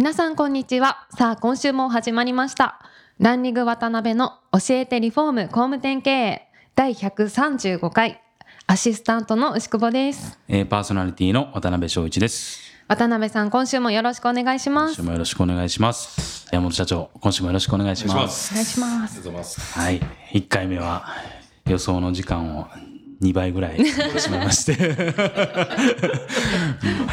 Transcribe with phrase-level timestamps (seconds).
[0.00, 2.80] 皆さんこんにちはさあ今週も始まりました
[3.18, 8.22] ランニング渡辺の教えてリフォーム工務店経営第135回
[8.66, 12.60] アシスタントの牛久保ですえーパーソナリティの渡辺翔一です。
[12.88, 16.48] 渡辺さん今週もよろしくお願いします今週もよろしくお願いします。
[16.50, 18.52] 山本社長、今週もよろしくお願いします。
[18.52, 19.78] お願いします。
[19.78, 20.00] はい。
[20.32, 21.04] 1回目は
[21.66, 22.68] 予想の時間を
[23.22, 24.76] 2倍ぐらい取ってしまいまして。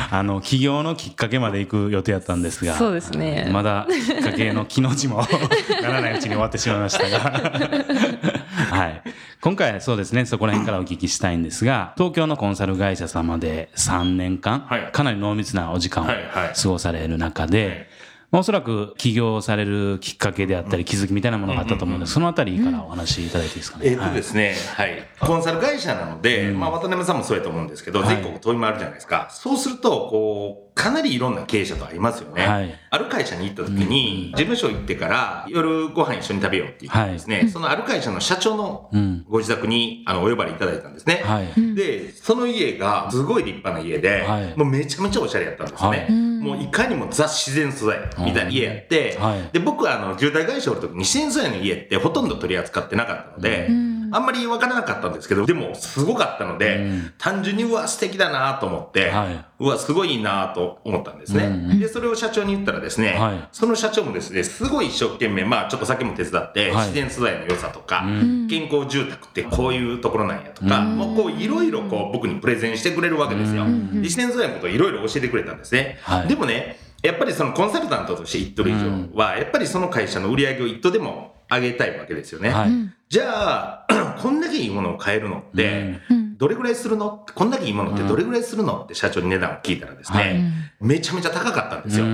[0.10, 3.50] あの、起業のきっかけまで行く予定やったんですが、そうですね。
[3.52, 5.26] まだきっかけの気の字も
[5.82, 7.20] ならないうちに終わってしまいましたが、
[8.72, 9.02] はい。
[9.42, 14.90] 今回はそうですね、そこら辺からお聞きしたいんですが、東京のコンサル会社様で3年間、はい。
[14.92, 16.54] かなり濃密なお時間をはいはい。
[16.60, 17.90] 過ごされる中で、
[18.30, 23.90] まあおそらく起業されるきっかけであったり気づきみたいなものがあったと思うんですそのあたりからお話しいただいていいですかね。
[23.90, 28.16] えっ、とですね、はい、コンサル会社なので、まあ渡辺さんもそうやと思うんですけど、はい。
[28.16, 29.30] 全国飛び回るじゃないですか。
[29.32, 32.48] そうすると、こう、かなりいろんな経営者と会いますよね。
[32.48, 32.80] はい。
[32.92, 39.26] ある会社に行った時に、事務所行ってから夜ご飯一緒に食べようって言ってですね、そのある会社の社長のうん。
[39.28, 41.22] ご自宅にあのお呼ばれいただいたんですね。
[41.26, 41.76] はい。
[41.76, 44.58] で、その家がすごい立派な家で、はい。
[44.58, 45.90] もうめちゃめちゃおしゃれやったんですね。
[45.90, 46.12] はい。
[46.12, 49.50] もういかにもザ自然素材みたいな家やって、はい。
[49.52, 53.70] で、僕はあの、住宅会社おるときに自然素材の家ってほとんど取り扱ってなかったので、
[54.12, 57.14] あんまりわからなかったんですけど、でもすごかったので、うん。
[57.18, 59.46] 単純にうわ、素敵だなと思って、はい。
[59.60, 63.48] うわ、すごいいいなと思ったんですね、うんで、それを社長に言ったらですね、はい。
[63.52, 66.88] その社長もですね、すごい一生懸命、まあちょっと先も手伝って、はい。
[66.88, 68.48] 自然素材の良さとか、ん。
[68.48, 73.66] 健康住宅ってこういうところなんやとか、もうこういろいろこう僕にプレゼンしてくれるわけですよ。
[73.66, 73.70] で
[74.00, 76.00] 自然素材のことをいろいろ教えてくれたんですね。
[76.02, 76.28] はい。
[76.28, 82.50] でもね、やっぱりそのコンサルタントとして言っとる以上は、やっぱりその会社の売り上げを一途でも上げたいわけですよね。
[82.50, 82.70] はい。
[83.10, 86.00] じゃあ、 こんだけいいものを買えるのって、
[86.38, 87.26] どれぐらいするの？
[87.34, 88.82] こんだけいいものってどれぐらいするの？
[88.84, 90.38] って社長に値段を聞いたらですね、はい。
[90.82, 92.06] めちゃめちゃ高かったんですよ。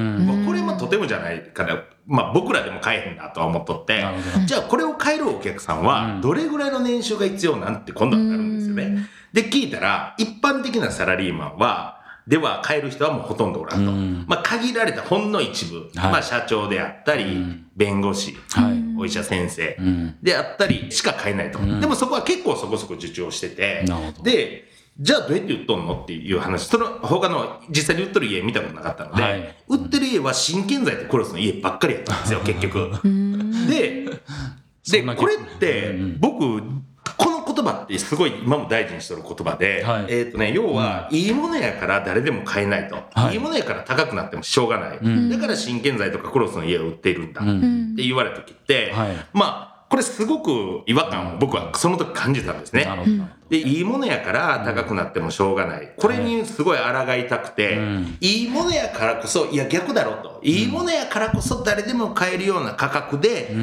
[0.46, 4.06] これもとてもじゃないから、まあ僕らでも買えへんなとは思っとって
[4.46, 6.22] じゃあこれを買えるお客さんはうん。
[6.22, 9.08] どれぐらいの年収が必要なんて今度はなるんですよね。
[9.34, 13.92] で、聞いたら、一般的なサラリーマンは、では買える人はもうほとんどおらんと。
[13.92, 14.26] うん。
[14.28, 16.12] まあ限られたほんの一部、はい。
[16.12, 17.68] まあ社長であったり、うん。
[17.76, 18.98] 弁護士、はい。
[18.98, 20.18] お医者先生、うん。
[20.22, 21.60] であったりしか買えないと。
[21.60, 21.82] ん。
[21.82, 23.86] でもそこは結構そこそこ受注をしてて
[24.24, 24.66] で、
[25.00, 29.56] じゃあどうやって売っとんのっていう話、その他の実際に売っとる家見たことなかったので、はい。
[29.68, 32.92] 売ってる家は新建材とクロスの家ばっかりやったんですよ、結局。
[33.68, 34.06] で、
[34.92, 36.62] で、これってうん、僕、
[37.64, 42.96] 葉ってすごい今も大事にしてる言葉で、はいえっ、とね、要は、いいものやから誰でも買えないと。
[43.14, 45.06] はいいいものやから高くなってもしょうがない。
[45.06, 47.42] んだから新建材とかクロスの家を売っているんだ。
[47.42, 52.88] うんって言われた時って、はいまあ、これすごく違和感を僕はその時感じたんですね。
[53.48, 55.94] で、いいものやから高くなってもしょうがない。
[55.98, 60.40] これにすごい抗いたくて、うんいいものやからこそ、いや逆だろと。
[60.42, 63.56] いいものやからこそ誰でも買えるような価格で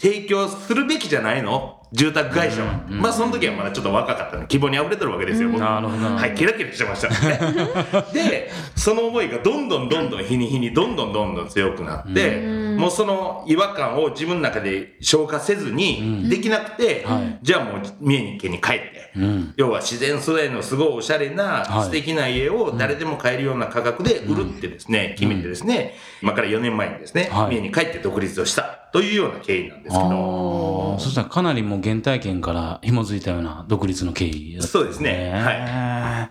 [0.00, 1.82] 提供するべきじゃないの？
[1.92, 2.82] 住宅会社は。
[2.88, 5.50] まあその時はまだちょっと若かったので希望に溢れてるわけですよ。
[5.50, 7.38] 僕なるほどはい、キラキラしてましたね。
[8.14, 17.38] で、その思いがどんどんどんどん日に日にどんどんどんどん強くなって、もうその違和感を自分の中で消化せずにできなくて、はい。
[17.42, 19.54] じゃあもう三重家に帰って、うん。
[19.56, 21.84] 要は自然素材のすごいおしゃれなはい。
[21.84, 27.56] 素敵な家を誰でも買えるような価格で売るってですね、決めてですね、今から4年前にですね、はい。
[27.56, 35.32] 三重に帰って独立をしたというような経緯なんですけど、そしたらかなりもう原体験から紐づいたような独立の経緯だったそうですね。
[35.32, 36.28] は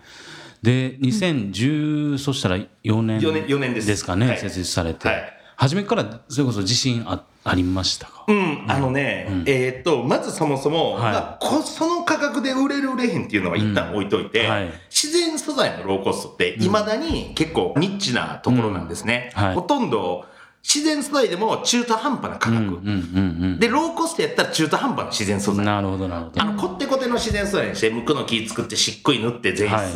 [0.62, 4.38] で、2010、そしたら4年四年四年ですかね、はい。
[4.38, 5.08] 設立されて。
[5.08, 8.24] はい初めからそれこそ自信あありましたか？
[8.28, 19.32] うん、あのね、えーっと、まずそもそも、はいまあこその価格で売れる売れへんっていうのは一旦置いといて、うんはい自然素材のローコストって未だに結構ニッチなところなんですね。
[19.36, 20.24] うんはいほとんど
[20.62, 22.56] 自然素材でも中途半端な価格。
[22.56, 25.58] うんうんで、ローコストやったら中途半端な自然素うん。
[25.58, 25.66] 材。
[25.66, 26.42] なるほど、なるほど。
[26.42, 29.70] あの、こってこての自然素材にして、無垢の木作ってしっくい塗って前室。
[29.70, 29.86] はい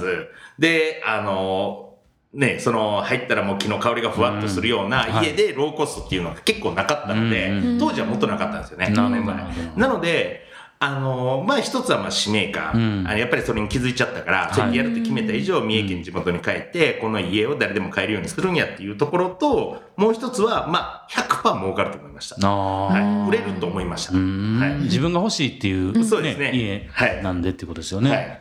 [0.60, 1.89] で、あの、
[2.32, 8.90] ね、その、入ったらもう木の香りがふわっとするようなはい家でローコストっていうのが結構なかったので、うん当時はもっとなかったんですよね。
[8.90, 9.08] なるほど。
[9.08, 9.36] 4年前
[9.76, 10.46] なので、
[10.82, 22.36] あのまあ一つはまあ使命感、やっぱりそれに気づいちゃったから、それやるって決めた以上、三重県地元に帰って、この家を誰でも買えるようにするんやっていうところと、もう一つは、まあ100%儲かると思いました。
[22.46, 24.12] ああ、はい、売れると思いました。
[24.14, 24.84] はい。
[24.84, 26.52] 自分が欲しいっていう、そうですね。
[26.54, 27.22] 家はい。
[27.22, 28.10] なんでってことですよね。
[28.10, 28.20] はい。
[28.20, 28.36] へ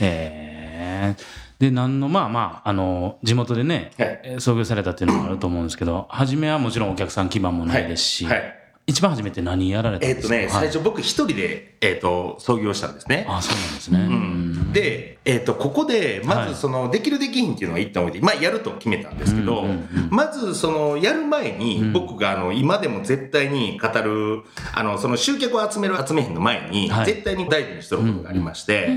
[0.00, 1.16] え。
[1.62, 4.20] で、何の、まあまあ、あの、地元でね、はい。
[4.24, 8.38] えー創業されたっていうのもあると思うんですけど、初めはもちろんお客さん基盤もないですし、はい。
[8.38, 10.34] はい一番初めて何やられたんえっ、ですか？
[10.34, 13.24] とね、最初僕一人で、えっ、と、創業したんですね。
[13.28, 13.98] あそうなんですね。
[14.00, 14.72] うん。
[14.72, 16.48] で、えっ、と、ここで、まはい。
[16.48, 20.08] ずその、できるできひんっていうのが一旦置いて、まあ、やると決めたんですけど、うんうんうん。
[20.10, 21.92] まず、その、やる前に、ん。
[21.92, 24.42] 僕が、あの、今でも絶対に語る、
[24.74, 27.06] あの、その集客を集める集めへんの前に、はい。
[27.06, 28.90] 絶対に大事にしてることがありまして、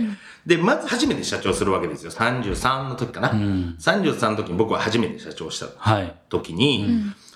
[0.46, 2.12] で、まず初めて社長するわけですよ。
[2.12, 3.30] 33の時かな。
[3.34, 6.16] ん33の時に僕は初めて社長したはい。
[6.30, 6.88] 時に、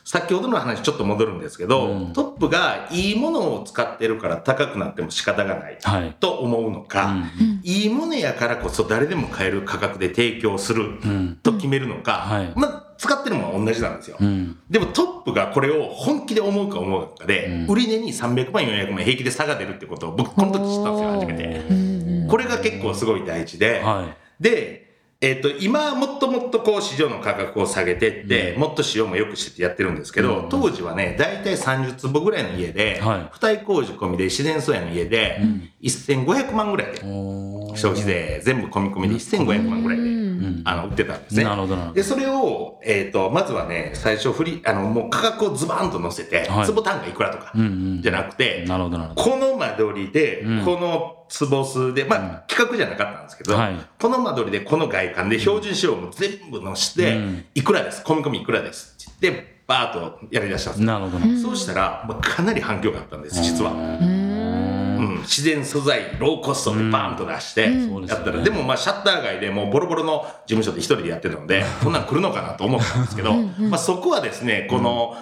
[0.05, 6.15] 先ほどの話ちょっと戻るんですけど、うんトップがいいものを使ってるから高くなっても仕方がないはい。
[6.19, 7.05] と思うのか、
[7.39, 11.39] うんいいものやからこそ誰でも買える価格で提供するうん。
[11.43, 14.17] と決めるのか、はいまあ、使ってるものは同じなんですよ。
[14.19, 14.57] うん。
[14.69, 21.88] でもトップがこれを本気で思うか思うかで、うん売り値に300万、400万平気で差が出るってことを僕この時知ったんですよ、初めて。
[22.29, 24.07] うんこれが結構すごい大事で、は
[24.39, 24.43] い。
[24.43, 24.87] で、
[25.21, 30.49] えっと今はもっともっとこう市場の価格を下げてって、もっと使用も良くしてってやってるんですけど、うん。
[30.49, 33.29] 当時はね大体30坪ぐらいの家で、はい。
[33.33, 35.41] 付帯工事込みで自然素材の家で、
[35.81, 40.28] 1500万ぐらいで消費税全部込み込みで1500万ぐらいで、うん
[40.65, 41.43] あの売ってたんですね。
[41.43, 41.95] なるほどなるほど。
[41.95, 46.65] で、それを、えっ、と、まずはね、最初振り、あの、もう価格をズバーンと乗せて、はい。
[46.65, 47.65] 坪単価いくらとか、うんう
[47.99, 48.01] ん。
[48.01, 49.23] じゃなくて、なるほどなるほど。
[49.23, 50.65] この間取りで、うん。
[50.65, 53.75] この坪数で、まあ、企画じゃなかったんですけど、はい。
[53.99, 57.45] この間取りで、この外観で標準仕様も全部乗して、うん。
[57.55, 60.87] いくらです、込み込みいくらですって言って、バーッとやり出したんですよ。
[60.87, 61.25] なるほど。
[61.37, 63.71] そうしたら、まあ、かなり反響があったんです、実は。
[64.99, 65.07] ど。
[65.07, 67.71] うん、自然素材、ローコストでバーンと出して、
[68.07, 75.17] やったら、でもまあシャッター街でもうボロボロの事務所で一人でやってたので、こんなん来るのかなと思ったんですけど、まあそこはですね、この、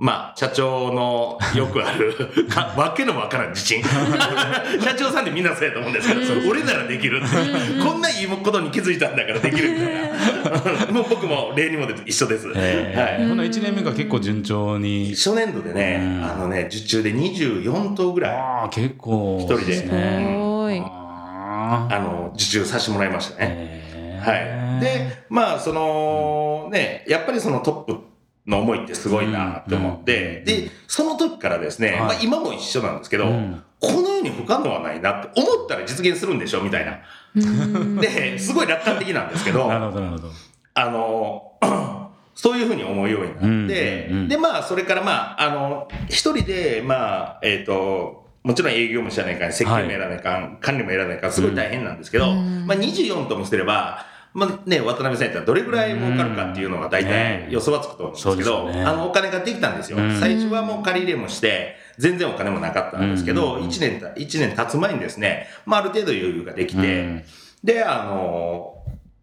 [0.00, 2.14] まあ、社長のよくある、
[2.48, 3.82] かわけのわからん自信。
[4.80, 7.84] 社長さんってみんなそうやと思うんですけど、それ俺ならできるって。
[7.84, 10.92] こんないいことに気づいたんだからできるみたいな。
[10.92, 12.48] もう僕も例にも出て一緒です。
[12.48, 12.56] はい。
[12.56, 15.10] えーほな1年目が結構順調に。
[15.14, 19.38] 初年度でね、うんあのね、受注で24頭ぐらい、ああ、結構。
[19.38, 20.34] 一人ですね。
[20.38, 20.82] ごい。
[20.82, 23.82] あの、受注させてもらいましたね。
[24.24, 24.80] はい。
[24.80, 28.09] で、まあ、その、ね、やっぱりそのトップ
[28.50, 31.98] の思いってすごいなって思って、うんで、その時からですね、はい。
[32.00, 33.62] まあ今も一緒なんですけど、うん。
[33.80, 36.98] この世に不可能はないなって思ったら実現するんでしょみたいな。
[38.00, 40.28] で、すごい楽観的なんですけど、なるほど、なるほど。
[40.74, 41.52] あの、
[42.34, 52.66] そういうふうに思うようになって、で、まあ、それからまあ、あの、一人で、まあ、えっ、と、もちろん営業もしないかん、設計もやらないかん、管理もやらないかん、すごい大変なんですけど、うん。
[52.66, 57.46] まあ、24ともすれば、まあね、渡辺さんやったらどれぐらい儲かるかっていうのが大ね。
[57.48, 58.82] 体予想はつくと思うんですけど、ね。
[58.82, 59.98] あの、お金ができたんですよ。
[59.98, 60.20] うん。
[60.20, 63.62] 最初はもう借り入れもして、全然お金もなかったんですけど、うん。
[63.68, 67.24] 1年た、一年経つ前にですね、まあ、ある程度余裕ができて、うん。
[67.64, 68.76] で、あの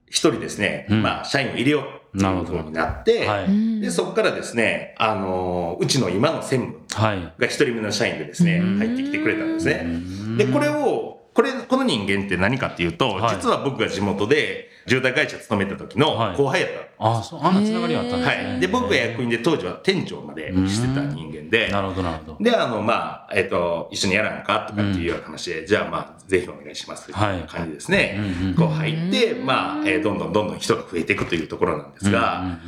[0.09, 1.01] 一人ですね、うん。
[1.01, 3.81] まあ、社員を入れようっていうふうになって、はい。
[3.81, 7.33] で、そこからですね、あのうちの今の専務はい。
[7.39, 8.77] が一人目の社員でですね、うん。
[8.77, 9.83] 入ってきてくれたんですね。
[9.83, 13.35] ねで、これを、これ、この人間って何かっていうと、はい。
[13.35, 16.87] 実は僕が地元で住宅会社勤めた時のはい後輩やった。
[16.99, 18.49] あ、そう、あんなつながりがあったんですね。
[18.49, 18.59] はい。
[18.59, 22.43] で、僕が役員で当時は店長までしてた人間で、なるほど、なるほど。
[22.43, 28.15] で、あの、まあ、えっ、と、一緒にやらんかとかっていうような話で、じゃあまあ、ぜひお願いしますというはい感じですね。
[28.17, 32.59] うんうんこう入って、まあ、えーどんどんどんどん人が増えていくというところなんですが、うんうんうん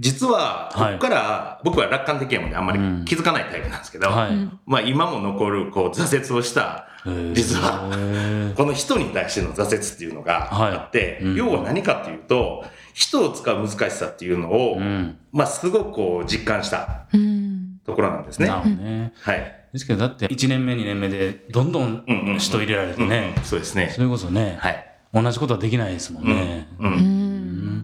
[0.00, 4.50] 実は、こはいこから、僕は楽観的やもんであんまり気づかないタイプなんですけど、はい。
[4.64, 6.86] まあ今も残る、こう、挫折をした、
[7.34, 12.64] 実は、は この人に対しての挫折っていうのがあって、はいうん要は何かっていうと、
[12.94, 15.18] 人を使う難しさっていうのを、うん。
[15.32, 18.48] まあすごくこう実感したうんところなんですね。
[18.48, 19.12] なるほどね。
[19.20, 19.60] はい。
[19.72, 22.04] ですけど、だって1年目、2年目で、どんどん
[22.38, 24.00] 人入れられてうんねうん、そうですねそ。
[24.00, 24.86] れこそね、はい。
[25.12, 26.68] 同じことはできないですもんね。
[26.78, 27.19] うんうん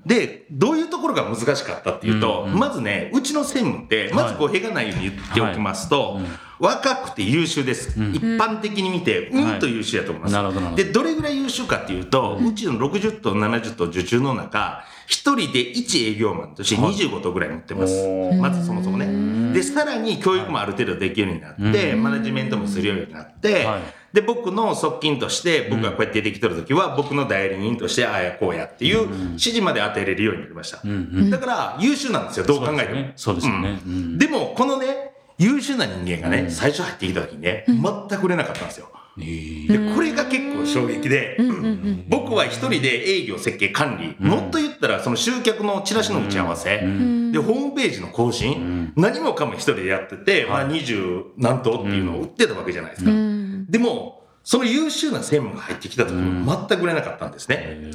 [0.07, 2.59] で、どういうところが難しかったっていうと、うんうん。
[2.59, 6.23] まずね、うちの専務って、まず語弊がないように言っておきますと、はい。
[6.23, 6.29] うん。
[6.61, 8.01] 若くて優秀です。
[8.01, 8.15] うん。
[8.15, 9.59] 一般的に見て、うん。
[9.59, 10.33] と優秀だと思います。
[10.33, 10.85] なるほどなるほど。
[10.85, 18.07] で、どれぐらい優秀かっていうと、うちの60と70と受注の中、一人で1営業マンとして25とぐらい持ってます。
[18.41, 19.53] まずそもそもね。
[19.53, 23.83] で、さらに教育もある程度できるようになって、マネジメントもするようになって、はい
[24.17, 30.79] で、僕の側近として、僕がこうやってできてる時は、僕の代理人として、ああやこうやっていう指示まで与えれるようになりました。
[31.31, 33.09] だから、優秀なんですよ、どう考えても。
[33.15, 33.79] そうですよね。
[33.87, 34.19] うん。
[34.19, 38.89] でも、このね、優秀な人間がね、最初入ってきた時にね、全く売れなかったんですよ。
[39.19, 41.39] でこれが結構衝撃で、
[42.09, 53.11] 僕は一人で営業設計管理、もっと言ったらその集客のチラシの打ち合わせ、でホームページの更新、何もかも一人でやってて、まあ二十何頭っていうのを売ってたわけじゃないですか。
[53.69, 57.91] でもその優秀な専務が入ってきた時も全く売れなかったんですね。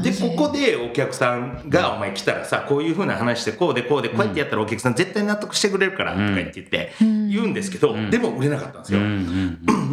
[0.00, 9.00] で、ここでお客さんが、お前来たらさ、こういう風な話して、こうでこうで、こうやってやったらお客さん絶対納得してくれるから、とか言って言って、言うんですけど、でも売れなかったんですよ。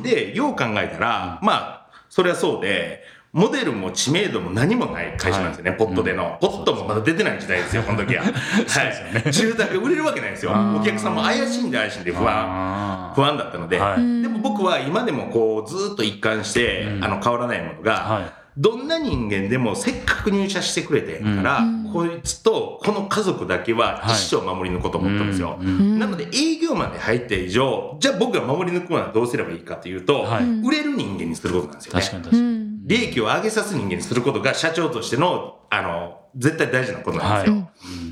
[0.03, 8.21] で、よう考えたら、まあ、それはそうで、モデルも知名度も何もない会社なんですよね、はい、ポットでの、うん、ポットもまだ出てない時代ですよ、この時は。
[8.29, 9.31] はい。
[9.31, 10.51] 住宅売れるわけないんですよ。
[10.51, 18.43] お客さんも怪しんで怪しんで不安、不安だったので、はい、でも僕は今でもこう、ずっと一貫して、うん、あの、変わらないものが、はい。
[18.55, 25.57] どんな人間でもせっかく入社してくれてから、うん、こいつとこの家族だけは一生守り抜こうと思ったんですよ。
[25.57, 32.62] はいなので営業マンで入った以上、じゃあ僕が守り抜くのはどうすればいいかというと、はい、売れる人間にすることなんですよね。
[32.83, 37.55] 利益を上げさす人間にすることが社長としての、あの、絶対大事なことなんですよ。
[37.57, 37.69] は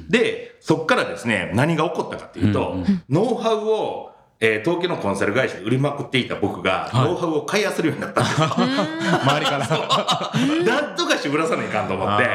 [0.07, 4.11] い、で、そこからですね、何が起こったかっていうと、うんうん、ノウハウを
[4.43, 8.47] えー、東京のコンサル会社で売りまくっていた僕が、ノウハウを買いあするようになったんですよ。
[9.21, 9.67] 周りから。
[10.65, 12.27] なんとかして売らさないかんと思って。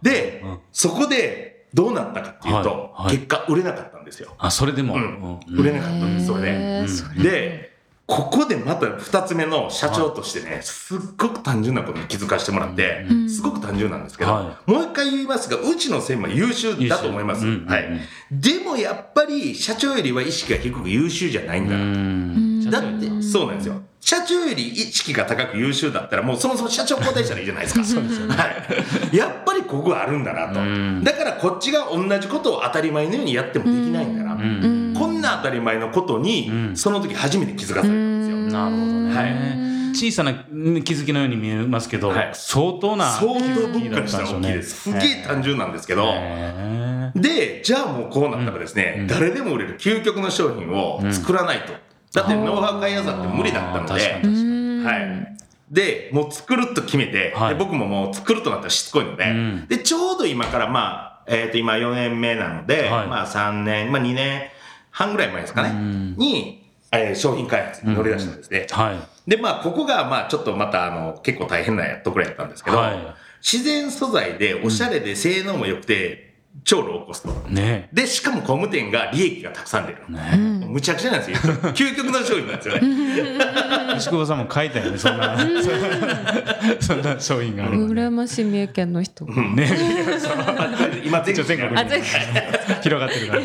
[0.00, 4.32] で、そこでどうなったかっていうと、結果売れなかったんですよ。
[4.38, 7.30] あ、それでも、売れなかったんです、それで。
[7.30, 7.67] で、
[8.08, 14.32] ここでまた二つ目の社長としてね、すっごく単純なことに気づかせてもらって、すごく単純なんですけど、
[14.64, 17.44] もう一回言いますが、うちの専務は優秀だと思います。
[17.44, 18.00] はい。
[18.32, 21.68] でもやっぱり社長よりは意識が低く優秀じゃないん
[22.64, 22.80] だな。
[22.80, 23.82] だって、そうなんですよ。
[24.00, 27.84] 社長より意識が高く優秀だったら、もうそもそも社長交代したらいいじゃないですか。
[27.84, 28.34] そうですよね。
[28.34, 28.44] は
[29.12, 29.14] い。
[29.14, 30.54] やっぱりここがあるんだなと。
[31.04, 34.38] だからこっちが同じことを当たり前のようにやってもできないんだな。
[35.38, 38.36] な当たり前のことに、その時初めて気づかされたんですよ。
[38.36, 39.14] なるほどね。
[39.14, 39.68] はい。
[39.94, 43.40] 小さな気づきのように見えますけど、はい、相当な相当
[43.72, 44.80] 僕からしたら大きいです。
[44.82, 46.14] すげえ単純なんですけど、
[47.14, 51.72] で、じゃあもうこうなったらですね、うん、誰でも売れる究極の商品を作らないと。
[51.72, 51.78] うん、
[52.12, 55.38] だってノウハウ買いやさって無理だったので、はい。
[55.70, 64.50] で、もう作ると決めて、はい、で僕ももう作るとなったらしつこいので、うん、で、ちょうど今からまあ、えっ、ー、と今4年目なので、はい、まあ3年、まあ2年、
[64.98, 65.70] 半ぐらい前ですかね、
[66.16, 68.66] に、えー、商品開発に乗り出したんですね。
[68.68, 69.30] はい。
[69.30, 72.96] で、まあ、ここが、まあ、ちょっとまた、あの、結構大変なところやったんですけど、はい、
[73.40, 76.27] 自然素材で、おしゃれで性能も良くて、
[76.64, 77.28] 超ローコスト。
[77.48, 77.88] ね。
[77.92, 79.98] で、しかも工務店が利益がたくさん出る。
[80.08, 80.66] ね。
[80.66, 81.54] むちゃくちゃなんですよ。
[81.72, 83.96] 究極の商品なんですよね。
[83.96, 85.36] 石久保さんも書いたよね、そんな、
[86.80, 87.88] そんな商品がある。
[87.88, 89.24] 羨ましい三重県の人。
[89.24, 89.68] ね。
[91.04, 91.76] 今全国に
[92.82, 93.42] 広がってるから。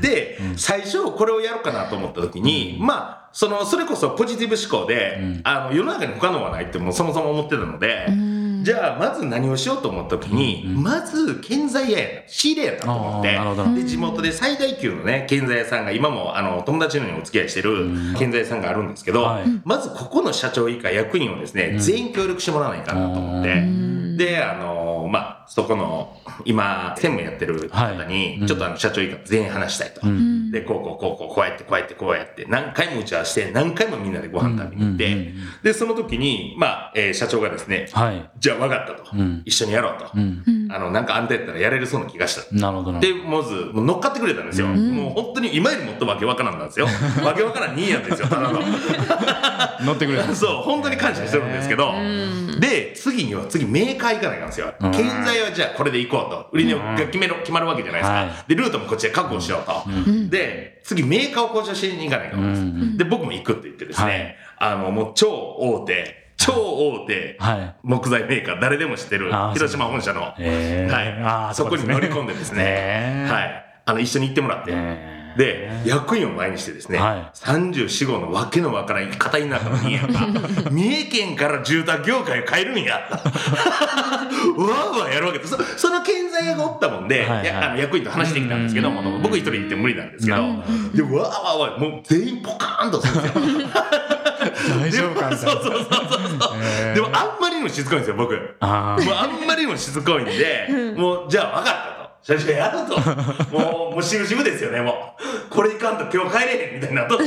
[0.00, 8.06] で、最初これをやろうかなと思った時に、まあ、その、それこそポジティブ思考で、あの、世の中に不可能はないってもうそもそも思ってたので、
[8.62, 13.36] じゃあ、まず何をしようと思った時に、まず、建材屋や仕入れやなと思って、
[13.74, 17.86] で、地元で最大級のね、建材屋さんが今も、あの、友達のようにお付き合いしてる
[18.18, 19.26] 建材屋さんがあるんですけど、
[19.64, 23.62] まずここの社長以下役員をですね、全員協力してもらわないかなと思って、
[24.16, 30.00] で、あの、まあ、そこの、今、専務やってる方に、ちょっとあの、社長以下全員話したいと。
[30.50, 39.04] で、こうこうこうこう、こうやってこうやってこうやって、何回も打ち合わせして、何回もみんなでご飯食べに行って、で、その時に、まあ、えー、社長がですね、はい、じゃあ分かったと、
[39.44, 40.06] 一緒にやろうと。
[40.14, 42.54] あの、なんかあんたやったらやれるそうな気がした。
[42.54, 43.00] なるほど。
[43.00, 44.66] で、まず、もう乗っかってくれたんですよ。
[44.68, 46.86] もう本当に今よりもっとわけわからんなんですよ。
[47.24, 48.60] わけわからん兄やんですよ、ただの。
[49.84, 50.32] 乗ってくれた。
[50.34, 51.92] そう、本当に感謝してるんですけど、
[52.62, 54.72] で、次には次メーカー行かないかんですよ。
[54.92, 56.48] 建材はじゃあこれで行こうと。
[56.52, 58.44] 売り値が決める、決まるわけじゃないですか。
[58.46, 59.82] で、ルートもこっちで確保しようと。
[60.30, 65.28] で、次メーカーを交渉しに行かないかんで、僕も行くって言ってですね、あの、もう超
[65.58, 67.38] 大手、超大手、
[67.82, 74.72] 木材メーカー、誰でも知ってる、広島本社の、はい、そこに乗り込んでですね、はい、あの、一緒に行ってもらって、
[75.36, 80.26] で、役員を前にしてですね、はい、34号のわけのわからん片田舎の人やが、
[80.70, 83.00] 三重県から住宅業界を変えるんや。
[83.10, 85.56] わーわーやるわけです。
[85.76, 90.42] そその建材屋がおったもんで、はいはい、あの役員と話してきたんですけど、も僕一人行って無理なんですけど、で、
[91.02, 93.68] わーわーわー、もう全員ポカーンとするんですよ。
[94.80, 95.52] 大丈夫かみたいな。
[95.52, 96.94] そうそうそうそう。
[96.94, 98.56] でもあんまりにもしつこいんですよ、僕。
[98.60, 102.01] あもうあんまりにもしつこいんで、もうじゃあ分かったと。
[102.22, 102.98] 社長やると。
[103.56, 105.16] もう、もうしぶしぶですよね、も
[105.50, 105.50] う。
[105.50, 107.18] これいかんと今日帰れへんみたいになっと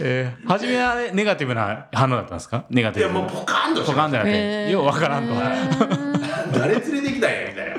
[0.00, 2.64] えー、初めはネガティブな反応だったんですか？
[2.70, 3.12] ネガティブ。
[3.12, 5.34] いや、もうポカーンとポカンじゃなくて、ようわからんと。
[6.58, 7.74] 誰連れてきたんや、みたいな。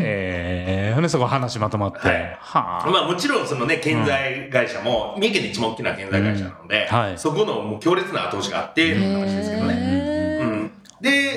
[0.00, 1.98] えー、そこ話まとまって。
[2.08, 2.90] はいはあ。
[2.90, 9.91] まあもちろんそのね、建材会社も、三重県で一番大きな建材会社なので、うんはいそこのもう強烈な後押しがあっての話ですけどね。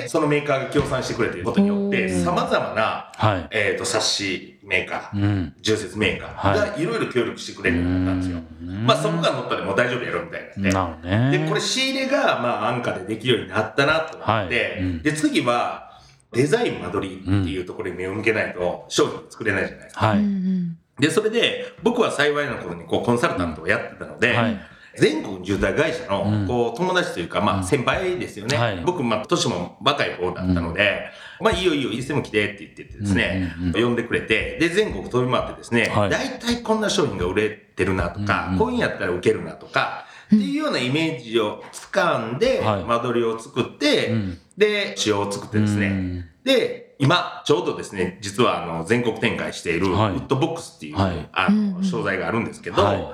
[0.08, 3.48] そのメーカーが協賛してくれていることによって、うん様々な、はい。
[3.50, 5.54] えっ、と、冊子メーカー、うん。
[5.60, 8.40] 重説メーカーがいろいろ協力してくれるようになったんですよ。
[8.84, 11.08] まあそこが乗ったらもう大丈夫やろみたいなんで。
[11.08, 11.38] なね。
[11.38, 14.48] で、これ仕入れが、まあ安価でできるようになったなと思って、はい
[14.80, 15.86] うんで、次は、
[16.32, 20.06] デザイン間取りっていうところに目を向けないと商品作れないじゃないですか。
[20.06, 20.18] はい。
[20.18, 24.60] うんで、それで、僕は幸いなことにこうコンサルタントをやってたので、はい。
[24.98, 26.42] 全国住宅会社うん。
[26.42, 28.56] のこう友達というか、まあ先輩ですよね。
[28.56, 28.82] はい。
[28.84, 31.10] 僕、まあ年も若い方だったので、
[31.40, 36.10] まあいいよいいよ、いつでも来てって言っててですね、呼んでくれて、で、全国飛び回ってですね、はい。
[36.10, 42.84] 大体こんな商品が売れてるなとか、こういうんやったら受けるなとか、っていうようなイメージを掴んで、はい。
[42.84, 44.38] 間取りを作って、うん。
[44.56, 46.24] で、仕様を作ってですね、うん。
[46.44, 50.14] で、今、ちょうどですね、実はあの全国展開しているウはい。
[50.14, 51.28] ッドボックスっていう、はい。
[51.32, 53.06] あの商材があるんですけど、はい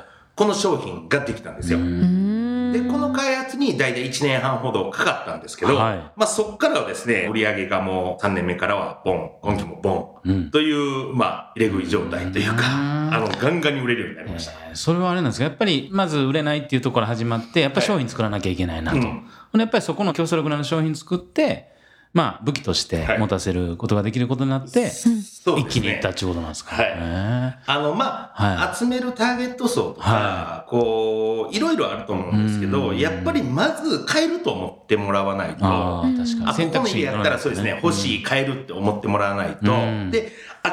[0.42, 1.78] この商品ができたんですよ。
[1.78, 1.86] うん。
[1.86, 5.96] うんで、この開発に大体1年半ほどかかったんですけど、はい。
[6.16, 10.50] まあそこからはですね、売り上げがもう3年目からはボン、今期もボン、うん。
[10.50, 14.52] という、まあ、入れ食い状態というか、うんあの、ガンガンに売れるようになりました。
[14.52, 21.71] えーそれはあれなんですかやっぱりまず売れないっていうところから始まってやっぱり商品作らなきゃいけないなと、うんほんでやっぱりそこの競争力のある商品作って
[22.12, 23.18] まあ武器としてはい。
[23.18, 26.86] 持たせることができることになって、一気にいったっていうことなんですか、はい。
[26.86, 28.76] へあの、まあ、はい。
[28.76, 32.98] 集めるターゲット層とか、はこう、いろいろあると思うんですけど、うん。
[32.98, 36.44] やっぱりまず買えると思ってもらわないと、ああ確かに。
[36.46, 40.10] あ、ここの家やったらそうですね、欲しい、い、買えるって思ってもらわないと、うん。
[40.10, 40.32] で、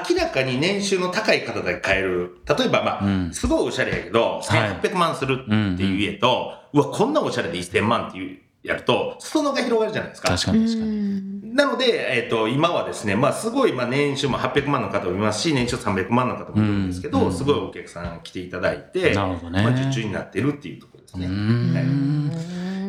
[0.10, 2.38] 明らかに年収の高い方だけ買える。
[2.48, 3.34] 例えば、まあ、うん。
[3.34, 5.46] すごいおしゃれやけど、1800万するっ
[5.78, 10.30] ていう家と、うわ、こんなおしゃれで1000万っていう、やると、裾野が広がるじゃないですか。
[10.30, 19.64] 確かに確かに、なので、えっ、と、今はですね、まあ、すごい、まあ、年収も800万の方もいますし、年収300万の方もいるんですけど、うんすごいお客さん来ていただいて、なるほどね。
[19.64, 21.28] まあ、受注になってるっていうところですうね。
[21.28, 22.32] ん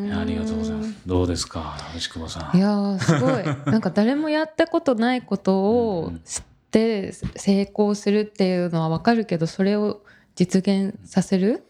[0.07, 0.11] い。
[0.11, 0.95] やありがとうございます。
[1.07, 2.57] どうですか牛久保さん。
[2.57, 3.45] いやーすごい。
[3.73, 10.03] なんか誰もやったことないことを知って成功するっていうのは分かるけどそれを
[10.35, 11.65] 実現させる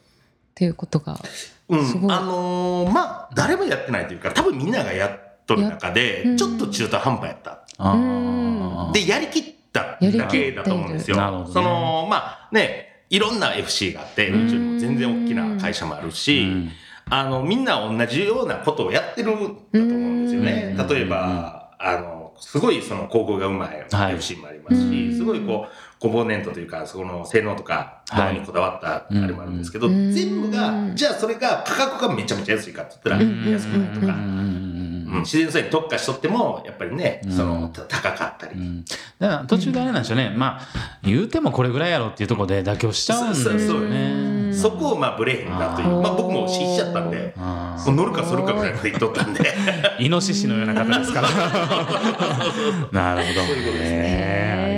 [0.50, 1.18] っていうことが
[1.68, 1.86] うん。
[1.86, 2.12] すごい。
[2.12, 6.36] あのーまあ、誰もやってないというか、多分みんながやっとる中でやう、ん。
[6.36, 7.64] ちょっと中途半端やった。
[8.92, 11.16] で、やりきっただやりきってけだと思うんですよ。
[11.16, 11.52] なるほどね。
[11.54, 16.70] その、まあね、いろんな FC があって、宇宙にも全然大きな会社もあるし、うん。
[17.08, 20.76] あの、みんな同じようなことをやってるんだと思うんですよね。
[20.78, 20.88] うん。
[20.88, 30.10] 例えば、あの、すごいその広告がうまいはい FC もありますうんし、すごいこう、コンポーネントというか、そこの性能とか、ものにこだわったあれもあるんですけど、うん。
[30.10, 33.52] 全部が、じゃあそれが価格がめちゃめちゃ安いかって言ったら、うん。
[33.52, 37.32] 安くないとか、自然素材に特化しとっても、やっぱりね、うん。
[37.32, 38.54] その、た高かったり。
[38.58, 38.84] うん。
[39.18, 44.54] だから途中であれなんでしょうね、まあ言うてもこれぐらいやろっていうところで妥協しちゃうんですよそうそうね。
[44.54, 45.88] そこをまあブレへんなという。
[46.00, 49.40] まあ僕も知っちゃったんで、あもう乗るかそるかぐらいまで言っとったんで。
[49.98, 51.28] ー イノシシのような方ですから。
[52.92, 53.40] なるほど。
[53.42, 54.69] そういうことですね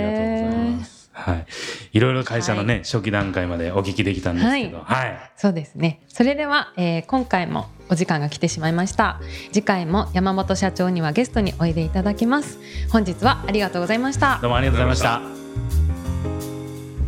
[1.23, 1.45] はい。
[1.93, 5.31] いろいろ会社のね、初期段階までお聞きできたんですけど、はい。
[5.37, 6.01] そうですね。
[6.09, 9.21] それでは、えー今回もお時間が来てしまいました。
[9.51, 12.59] 次回も山本社長にはゲストにおいでいただきます。
[12.89, 14.39] 本日はありがとうございました。
[14.41, 15.21] どうもありがとうございました。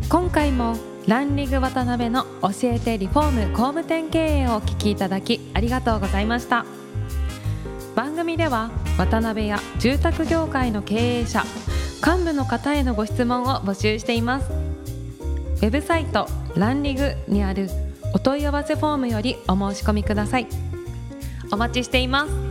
[0.10, 6.66] 今回もランリング渡辺の教えてリフォーム工務店経営をお聞きいただきありがとうございました。
[7.96, 11.44] 番組では渡辺や住宅業界の経営者
[12.04, 14.52] 幹部の方へのご質問を募集しています。
[14.52, 17.70] ウェブサイトランリグにある
[18.14, 20.48] お問い合わせフォームよりお申し込みください。
[21.52, 22.45] お待ちしています。